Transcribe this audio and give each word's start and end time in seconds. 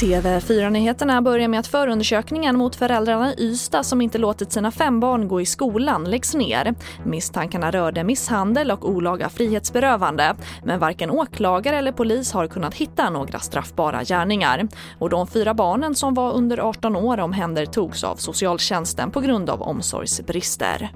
TV4-nyheterna 0.00 1.22
börjar 1.22 1.48
med 1.48 1.60
att 1.60 1.66
förundersökningen 1.66 2.56
mot 2.56 2.76
föräldrarna 2.76 3.34
i 3.34 3.34
Ystad 3.38 3.84
som 3.84 4.00
inte 4.00 4.18
låtit 4.18 4.52
sina 4.52 4.70
fem 4.70 5.00
barn 5.00 5.28
gå 5.28 5.40
i 5.40 5.46
skolan 5.46 6.10
läggs 6.10 6.34
ner. 6.34 6.74
Misstankarna 7.04 7.70
rörde 7.70 8.04
misshandel 8.04 8.70
och 8.70 8.88
olaga 8.88 9.28
frihetsberövande 9.28 10.34
men 10.64 10.78
varken 10.78 11.10
åklagare 11.10 11.76
eller 11.76 11.92
polis 11.92 12.32
har 12.32 12.46
kunnat 12.46 12.74
hitta 12.74 13.10
några 13.10 13.38
straffbara 13.38 14.04
gärningar. 14.04 14.68
Och 14.98 15.10
de 15.10 15.26
fyra 15.26 15.54
barnen 15.54 15.94
som 15.94 16.14
var 16.14 16.32
under 16.32 16.58
18 16.58 16.96
år 16.96 17.20
omhändertogs 17.20 18.04
av 18.04 18.16
socialtjänsten 18.16 19.10
på 19.10 19.20
grund 19.20 19.50
av 19.50 19.62
omsorgsbrister. 19.62 20.90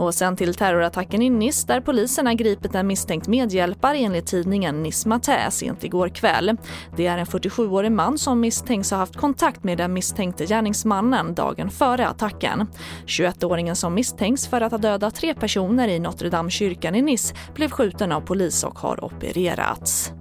Och 0.00 0.14
sen 0.14 0.36
till 0.36 0.54
terrorattacken 0.54 1.22
i 1.22 1.30
Nice 1.30 1.66
där 1.66 1.80
poliserna 1.80 2.34
gripit 2.34 2.74
en 2.74 2.86
misstänkt 2.86 3.28
medhjälpare 3.28 3.96
enligt 3.96 4.26
tidningen 4.26 4.82
Nice 4.82 5.08
Matin 5.08 5.50
sent 5.50 5.84
igår 5.84 6.08
kväll. 6.08 6.56
Det 6.96 7.06
är 7.06 7.18
en 7.18 7.26
47-årig 7.26 7.92
man 7.92 8.18
som 8.18 8.40
misstänks 8.40 8.90
ha 8.90 8.98
haft 8.98 9.16
kontakt 9.16 9.64
med 9.64 9.78
den 9.78 9.92
misstänkte 9.92 10.46
gärningsmannen 10.46 11.34
dagen 11.34 11.70
före 11.70 12.08
attacken. 12.08 12.66
21-åringen 13.06 13.74
som 13.74 13.94
misstänks 13.94 14.48
för 14.48 14.60
att 14.60 14.72
ha 14.72 14.78
dödat 14.78 15.14
tre 15.14 15.34
personer 15.34 15.88
i 15.88 15.98
Notre 15.98 16.30
Dame-kyrkan 16.30 16.94
i 16.94 17.02
Nice 17.02 17.34
blev 17.54 17.70
skjuten 17.70 18.12
av 18.12 18.20
polis 18.20 18.64
och 18.64 18.78
har 18.78 19.04
opererats. 19.04 20.12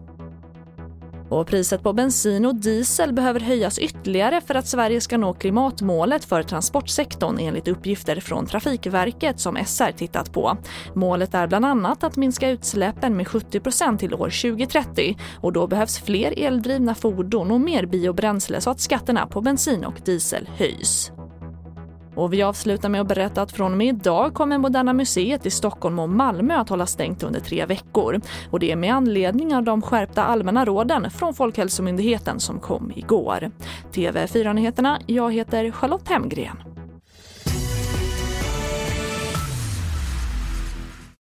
Och 1.30 1.48
priset 1.48 1.84
på 1.84 1.94
bensin 1.94 2.46
och 2.46 2.56
diesel 2.56 3.14
behöver 3.14 3.40
höjas 3.40 3.80
ytterligare 3.80 4.42
för 4.42 4.56
att 4.56 4.68
Sverige 4.68 5.02
ska 5.02 5.18
nå 5.18 5.34
klimatmålet 5.34 6.26
för 6.26 6.44
transportsektorn 6.44 7.38
enligt 7.40 7.68
uppgifter 7.68 8.20
från 8.20 8.46
Trafikverket 8.46 9.40
som 9.40 9.58
SR 9.66 9.92
tittat 9.92 10.34
på. 10.34 10.58
Målet 10.94 11.34
är 11.34 11.48
bland 11.48 11.66
annat 11.66 12.04
att 12.04 12.18
minska 12.18 12.50
utsläppen 12.50 13.18
med 13.18 13.28
70% 13.28 13.98
till 13.98 14.14
år 14.14 14.30
2030 14.30 15.18
och 15.42 15.54
då 15.54 15.68
behövs 15.68 16.00
fler 16.00 16.40
eldrivna 16.40 16.96
fordon 16.96 17.52
och 17.52 17.62
mer 17.62 17.86
biobränsle 17.86 18.62
så 18.62 18.70
att 18.70 18.80
skatterna 18.80 19.28
på 19.28 19.42
bensin 19.42 19.86
och 19.86 20.00
diesel 20.06 20.50
höjs. 20.58 21.12
Och 22.16 22.34
vi 22.34 22.42
avslutar 22.42 22.90
med 22.90 23.02
att 23.02 23.08
berätta 23.08 23.42
att 23.42 23.52
från 23.52 23.72
och 23.72 23.78
med 23.78 23.88
idag 23.88 24.34
kommer 24.34 24.58
Moderna 24.58 24.94
Museet 24.94 25.46
i 25.46 25.50
Stockholm 25.50 26.00
och 26.00 26.10
Malmö 26.10 26.56
att 26.56 26.70
hålla 26.70 26.86
stängt 26.86 27.24
under 27.24 27.40
tre 27.40 27.66
veckor. 27.66 28.22
Och 28.52 28.60
det 28.60 28.72
är 28.72 28.76
med 28.76 28.96
anledning 28.96 29.56
av 29.56 29.64
de 29.64 29.82
skärpta 29.82 30.24
allmänna 30.24 30.66
råden 30.66 31.12
från 31.12 31.34
Folkhälsomyndigheten 31.34 32.40
som 32.40 32.60
kom 32.60 32.92
igår. 32.96 33.52
TV4-nyheterna, 33.94 35.00
jag 35.06 35.34
heter 35.34 35.72
Charlotte 35.72 36.08
Hemgren. 36.10 36.69